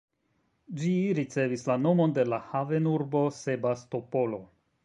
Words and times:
Ĝi 0.79 0.93
ricevis 1.19 1.67
la 1.71 1.77
nomon 1.83 2.17
de 2.21 2.25
la 2.33 2.41
havenurbo 2.55 3.25
Sebastopolo. 3.45 4.43